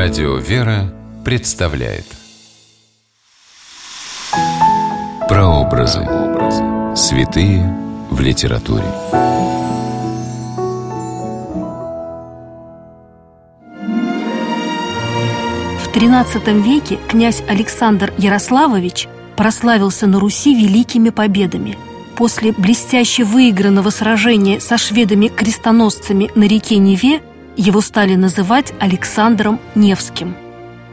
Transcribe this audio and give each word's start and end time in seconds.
Радио 0.00 0.36
«Вера» 0.36 0.94
представляет 1.24 2.04
Прообразы. 5.28 6.06
Святые 6.94 7.76
в 8.08 8.20
литературе. 8.20 8.84
В 15.82 15.92
XIII 15.92 16.62
веке 16.62 17.00
князь 17.08 17.42
Александр 17.48 18.14
Ярославович 18.18 19.08
прославился 19.34 20.06
на 20.06 20.20
Руси 20.20 20.54
великими 20.54 21.10
победами. 21.10 21.76
После 22.14 22.52
блестяще 22.52 23.24
выигранного 23.24 23.90
сражения 23.90 24.60
со 24.60 24.78
шведами-крестоносцами 24.78 26.30
на 26.36 26.44
реке 26.44 26.76
Неве 26.76 27.20
его 27.58 27.80
стали 27.80 28.14
называть 28.14 28.72
Александром 28.78 29.60
Невским. 29.74 30.36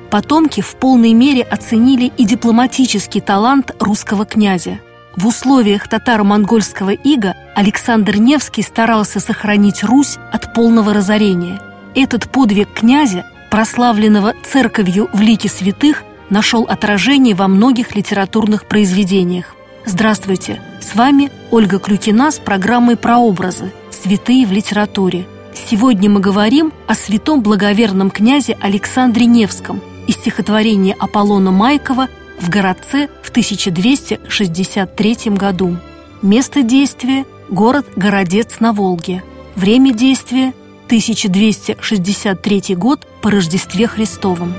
Потомки 0.10 0.62
в 0.62 0.76
полной 0.76 1.14
мере 1.14 1.44
оценили 1.44 2.12
и 2.18 2.26
дипломатический 2.26 3.22
талант 3.22 3.72
русского 3.80 4.26
князя. 4.26 4.80
В 5.16 5.28
условиях 5.28 5.88
татаро-монгольского 5.88 6.90
ига 6.90 7.36
Александр 7.56 8.18
Невский 8.18 8.64
старался 8.64 9.20
сохранить 9.20 9.84
Русь 9.84 10.18
от 10.34 10.54
полного 10.54 10.94
разорения. 10.94 11.62
Этот 11.94 12.30
подвиг 12.30 12.73
князя, 12.73 13.26
прославленного 13.50 14.34
церковью 14.44 15.08
в 15.14 15.22
лике 15.22 15.48
святых, 15.48 16.04
нашел 16.30 16.64
отражение 16.64 17.36
во 17.36 17.48
многих 17.48 17.95
литературных 17.95 18.66
произведениях. 18.66 19.56
Здравствуйте! 19.86 20.59
С 20.82 20.95
вами 20.95 21.32
Ольга 21.52 21.78
Клюкина 21.78 22.32
с 22.32 22.40
программой 22.40 22.98
«Прообразы. 22.98 23.72
Святые 23.92 24.48
в 24.48 24.52
литературе». 24.52 25.28
Сегодня 25.55 26.09
мы 26.09 26.20
говорим 26.20 26.73
о 26.86 26.94
святом 26.95 27.41
благоверном 27.41 28.12
князе 28.12 28.58
Александре 28.59 29.25
Невском 29.25 29.81
из 30.06 30.16
стихотворения 30.16 30.94
Аполлона 31.00 31.52
Майкова 31.52 32.09
в 32.39 32.50
городце 32.50 33.08
в 33.23 33.30
1263 33.30 35.17
году. 35.31 35.78
Место 36.22 36.61
действия– 36.61 37.26
город 37.50 37.86
Городец 37.95 38.59
на 38.59 38.73
Волге. 38.73 39.23
Время 39.56 39.94
действия– 39.94 40.53
1263 40.88 42.76
год 42.76 43.08
по 43.22 43.31
Рождестве 43.31 43.88
Христовом. 43.88 44.53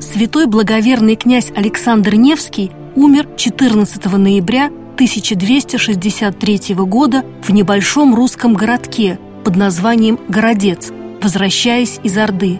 Святой 0.00 0.46
благоверный 0.46 1.16
князь 1.16 1.52
Александр 1.54 2.14
Невский 2.14 2.72
умер 2.96 3.28
14 3.36 4.04
ноября 4.06 4.70
1263 4.98 6.74
года 6.74 7.24
в 7.40 7.50
небольшом 7.50 8.16
русском 8.16 8.54
городке 8.54 9.20
под 9.44 9.54
названием 9.54 10.18
Городец, 10.28 10.90
возвращаясь 11.22 12.00
из 12.02 12.18
Орды. 12.18 12.58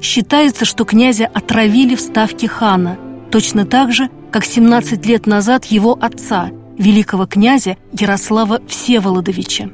Считается, 0.00 0.64
что 0.64 0.86
князя 0.86 1.26
отравили 1.26 1.94
в 1.94 2.00
ставке 2.00 2.48
хана, 2.48 2.96
точно 3.30 3.66
так 3.66 3.92
же, 3.92 4.08
как 4.30 4.46
17 4.46 5.04
лет 5.04 5.26
назад 5.26 5.66
его 5.66 5.98
отца, 6.00 6.48
великого 6.78 7.26
князя 7.26 7.76
Ярослава 7.92 8.62
Всеволодовича. 8.66 9.68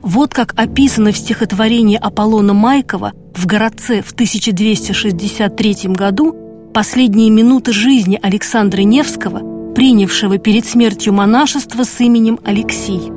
Вот 0.00 0.32
как 0.32 0.54
описано 0.58 1.12
в 1.12 1.18
стихотворении 1.18 1.98
Аполлона 2.00 2.54
Майкова 2.54 3.12
в 3.34 3.44
городце 3.44 4.00
в 4.00 4.12
1263 4.12 5.76
году 5.88 6.34
последние 6.72 7.28
минуты 7.28 7.74
жизни 7.74 8.18
Александра 8.22 8.80
Невского– 8.80 9.42
принявшего 9.76 10.38
перед 10.38 10.64
смертью 10.64 11.12
монашество 11.12 11.84
с 11.84 12.00
именем 12.00 12.40
Алексий. 12.46 13.12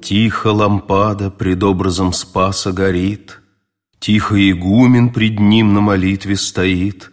Тихо 0.00 0.46
лампада 0.46 1.30
пред 1.30 1.62
образом 1.62 2.14
Спаса 2.14 2.72
горит, 2.72 3.40
Тихо 3.98 4.36
игумен 4.50 5.12
пред 5.12 5.38
ним 5.38 5.74
на 5.74 5.82
молитве 5.82 6.36
стоит, 6.36 7.12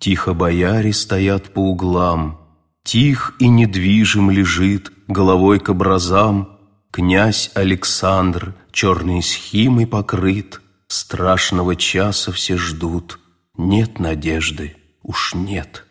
Тихо 0.00 0.34
бояре 0.34 0.92
стоят 0.92 1.54
по 1.54 1.60
углам, 1.60 2.40
Тих 2.82 3.36
и 3.38 3.46
недвижим 3.46 4.28
лежит 4.28 4.90
головой 5.06 5.60
к 5.60 5.68
образам 5.68 6.48
Князь 6.90 7.52
Александр, 7.54 8.56
черной 8.72 9.22
схимой 9.22 9.86
покрыт, 9.86 10.60
Страшного 10.88 11.76
часа 11.76 12.32
все 12.32 12.58
ждут, 12.58 13.20
нет 13.56 14.00
надежды, 14.00 14.74
уж 15.04 15.34
нет. 15.36 15.84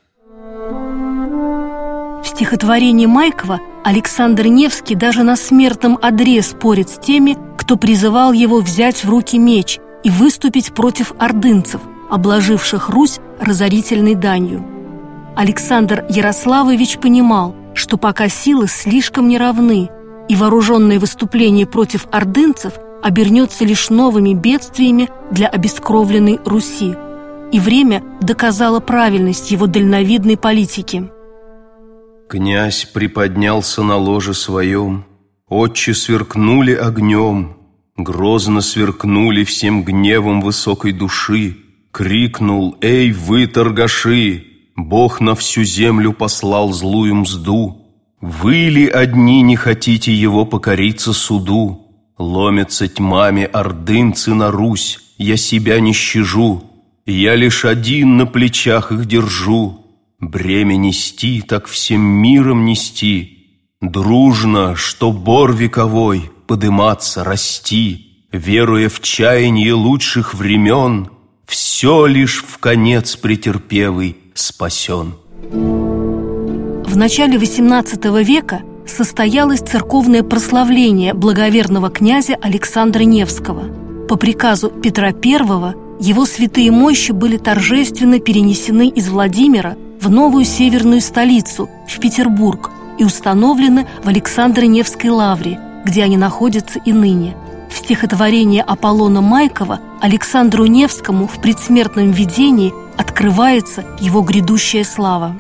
Стихотворении 2.34 3.06
Майкова 3.06 3.62
Александр 3.84 4.48
Невский 4.48 4.96
даже 4.96 5.22
на 5.22 5.36
смертном 5.36 6.00
одре 6.02 6.42
спорит 6.42 6.90
с 6.90 6.98
теми, 6.98 7.38
кто 7.60 7.78
призывал 7.78 8.34
его 8.34 8.60
взять 8.60 9.04
в 9.06 9.10
руки 9.10 9.38
меч 9.38 9.78
и 10.04 10.10
выступить 10.10 10.74
против 10.74 11.14
ордынцев, 11.20 11.80
обложивших 12.10 12.90
Русь 12.90 13.20
разорительной 13.40 14.16
данью. 14.16 14.66
Александр 15.36 16.06
Ярославович 16.10 16.98
понимал, 16.98 17.56
что 17.76 17.98
пока 17.98 18.30
силы 18.30 18.68
слишком 18.68 19.28
неравны, 19.28 19.92
и 20.28 20.36
вооруженное 20.36 21.00
выступление 21.00 21.68
против 21.68 22.08
ордынцев 22.12 22.74
обернется 23.04 23.64
лишь 23.64 23.92
новыми 23.92 24.34
бедствиями 24.34 25.08
для 25.30 25.50
обескровленной 25.50 26.40
Руси. 26.46 26.96
И 27.52 27.60
время 27.60 28.02
доказало 28.22 28.80
правильность 28.80 29.52
его 29.52 29.68
дальновидной 29.68 30.36
политики– 30.36 31.12
Князь 32.34 32.86
приподнялся 32.86 33.84
на 33.84 33.96
ложе 33.96 34.34
своем, 34.34 35.06
Отче 35.48 35.94
сверкнули 35.94 36.74
огнем, 36.74 37.58
Грозно 37.96 38.62
сверкнули 38.62 39.44
всем 39.44 39.84
гневом 39.84 40.42
высокой 40.42 40.94
души, 40.94 41.58
Крикнул 41.92 42.76
«Эй, 42.82 43.12
вы, 43.12 43.46
торгаши!» 43.46 44.46
Бог 44.76 45.22
на 45.22 45.36
всю 45.36 45.64
землю 45.64 46.12
послал 46.12 46.74
злую 46.74 47.14
мзду. 47.18 47.86
Вы 48.20 48.56
ли 48.70 48.88
одни 48.88 49.44
не 49.44 49.56
хотите 49.56 50.12
его 50.12 50.44
покориться 50.44 51.14
суду? 51.14 51.86
Ломятся 52.18 52.88
тьмами 52.88 53.44
ордынцы 53.44 54.34
на 54.34 54.50
Русь, 54.50 54.98
я 55.20 55.38
себя 55.38 55.80
не 55.80 55.94
щажу, 55.94 56.64
Я 57.06 57.36
лишь 57.36 57.64
один 57.64 58.18
на 58.18 58.26
плечах 58.26 58.92
их 58.92 59.06
держу, 59.06 59.83
Бремя 60.30 60.78
нести, 60.78 61.42
так 61.42 61.68
всем 61.68 62.02
миром 62.02 62.66
нести, 62.66 63.40
Дружно, 63.82 64.78
что 64.78 65.12
бор 65.12 65.54
вековой, 65.54 66.32
подыматься, 66.48 67.24
расти, 67.24 68.26
Веруя 68.32 68.88
в 68.88 69.02
чаяние 69.02 69.74
лучших 69.74 70.34
времен, 70.34 71.10
Все 71.46 72.06
лишь 72.06 72.42
в 72.42 72.58
конец 72.60 73.18
претерпевый 73.18 74.16
спасен. 74.34 75.16
В 75.52 76.96
начале 76.96 77.38
XVIII 77.38 78.24
века 78.24 78.62
состоялось 78.88 79.60
церковное 79.60 80.24
прославление 80.24 81.14
благоверного 81.14 81.90
князя 81.90 82.36
Александра 82.42 83.04
Невского. 83.04 84.08
По 84.08 84.16
приказу 84.16 84.70
Петра 84.70 85.10
I 85.10 85.74
его 86.00 86.26
святые 86.26 86.72
мощи 86.72 87.12
были 87.12 87.38
торжественно 87.38 88.20
перенесены 88.20 88.88
из 88.88 89.10
Владимира 89.10 89.76
в 90.04 90.10
новую 90.10 90.44
северную 90.44 91.00
столицу, 91.00 91.70
в 91.88 92.00
Петербург, 92.00 92.72
и 93.00 93.06
установлены 93.06 93.88
в 94.04 94.08
Александро-Невской 94.10 95.10
лавре, 95.10 95.60
где 95.86 96.04
они 96.04 96.18
находятся 96.18 96.80
и 96.80 96.92
ныне. 96.92 97.36
В 97.72 97.78
стихотворении 97.78 98.64
Аполлона 98.66 99.22
Майкова 99.22 99.80
Александру 100.02 100.66
Невскому 100.66 101.26
в 101.28 101.42
предсмертном 101.42 102.12
видении 102.12 102.74
открывается 102.98 103.86
его 104.00 104.22
грядущая 104.22 104.84
слава. 104.84 105.40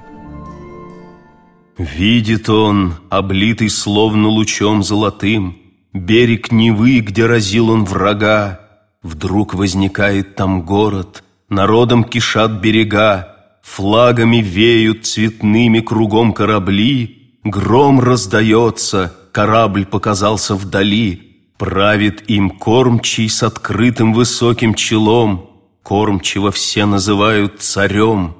Видит 1.77 2.49
он, 2.49 2.95
облитый 3.09 3.69
словно 3.69 4.29
лучом 4.29 4.81
золотым, 4.81 5.57
Берег 5.91 6.51
Невы, 6.51 7.01
где 7.01 7.25
разил 7.25 7.69
он 7.69 7.83
врага. 7.83 8.61
Вдруг 9.03 9.53
возникает 9.53 10.35
там 10.35 10.63
город, 10.63 11.23
Народом 11.49 12.03
кишат 12.03 12.61
берега, 12.61 13.32
Флагами 13.63 14.37
веют 14.37 15.05
цветными 15.05 15.79
кругом 15.79 16.33
корабли, 16.33 17.39
Гром 17.43 17.99
раздается, 17.99 19.15
корабль 19.31 19.85
показался 19.85 20.55
вдали, 20.55 21.29
Правит 21.57 22.29
им 22.29 22.49
кормчий 22.49 23.29
с 23.29 23.41
открытым 23.41 24.13
высоким 24.13 24.73
челом, 24.73 25.49
Кормчего 25.81 26.51
все 26.51 26.85
называют 26.85 27.61
царем, 27.61 28.35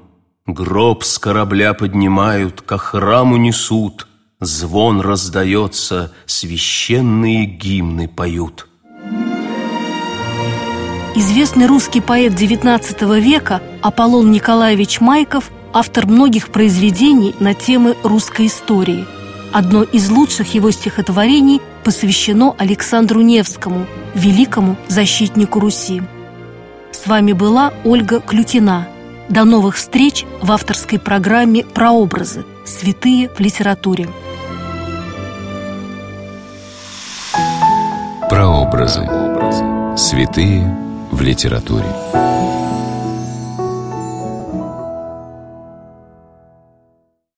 Гроб 0.46 1.04
с 1.04 1.18
корабля 1.18 1.72
поднимают, 1.72 2.60
ко 2.60 2.76
храму 2.76 3.36
несут, 3.38 4.06
Звон 4.40 5.00
раздается, 5.00 6.12
священные 6.26 7.46
гимны 7.46 8.08
поют. 8.08 8.68
Известный 11.16 11.66
русский 11.66 12.00
поэт 12.00 12.32
XIX 12.32 13.20
века 13.20 13.62
Аполлон 13.82 14.32
Николаевич 14.32 15.00
Майков– 15.00 15.50
автор 15.72 16.06
многих 16.06 16.48
произведений 16.48 17.36
на 17.38 17.54
темы 17.54 17.96
русской 18.02 18.46
истории. 18.48 19.06
Одно 19.52 19.84
из 19.84 20.10
лучших 20.10 20.54
его 20.54 20.72
стихотворений 20.72 21.60
посвящено 21.84 22.56
Александру 22.58 23.20
Невскому, 23.20 23.86
великому 24.14 24.76
защитнику 24.88 25.60
Руси. 25.60 26.02
С 26.90 27.06
вами 27.06 27.32
была 27.32 27.72
Ольга 27.84 28.18
Клюкина. 28.18 28.88
До 29.28 29.44
новых 29.44 29.76
встреч 29.76 30.24
в 30.42 30.50
авторской 30.50 30.98
программе 30.98 31.64
«Прообразы. 31.64 32.44
Святые 32.64 33.28
в 33.28 33.38
литературе». 33.38 34.08
Прообразы. 38.28 39.08
Святые 39.96 40.84
в 41.14 41.22
литературе. 41.22 42.53